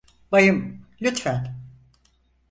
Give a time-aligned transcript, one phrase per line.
[0.31, 1.57] Bayım, lütfen.